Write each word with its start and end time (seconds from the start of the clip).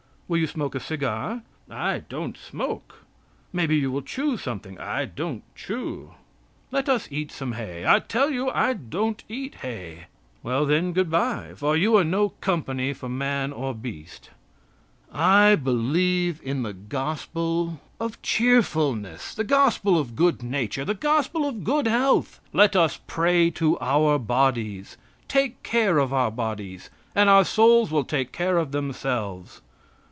"Will 0.29 0.37
you 0.37 0.47
smoke 0.47 0.75
a 0.75 0.79
cigar?" 0.79 1.41
"I 1.69 2.03
don't 2.07 2.37
smoke." 2.37 3.03
"Maybe 3.51 3.75
you 3.75 3.91
will 3.91 4.01
chew 4.01 4.37
something?" 4.37 4.79
"I 4.79 5.03
don't 5.03 5.43
chew." 5.55 6.13
"Let 6.71 6.87
us 6.87 7.09
eat 7.11 7.33
some 7.33 7.51
hay." 7.51 7.85
"I 7.85 7.99
tell 7.99 8.29
you 8.29 8.49
I 8.49 8.71
don't 8.71 9.21
eat 9.27 9.55
hay." 9.55 10.05
"Well, 10.41 10.65
then, 10.65 10.93
good 10.93 11.09
bye; 11.09 11.51
for 11.57 11.75
you 11.75 11.97
are 11.97 12.05
no 12.05 12.29
company 12.29 12.93
for 12.93 13.09
man 13.09 13.51
or 13.51 13.75
beast." 13.75 14.29
I 15.11 15.55
believe 15.55 16.39
in 16.45 16.63
the 16.63 16.71
gospel 16.71 17.81
of 17.99 18.21
cheerfulness, 18.21 19.35
the 19.35 19.43
gospel 19.43 19.99
of 19.99 20.15
good 20.15 20.41
nature, 20.41 20.85
the 20.85 20.93
gospel 20.93 21.45
of 21.45 21.65
good 21.65 21.87
health. 21.87 22.39
Let 22.53 22.77
us 22.77 23.01
pray 23.05 23.49
to 23.49 23.77
our 23.81 24.17
bodies. 24.17 24.95
Take 25.27 25.61
care 25.61 25.97
of 25.97 26.13
our 26.13 26.31
bodies, 26.31 26.89
and 27.13 27.29
our 27.29 27.43
souls 27.43 27.91
will 27.91 28.05
take 28.05 28.31
care 28.31 28.55
of 28.57 28.71
themselves. 28.71 29.59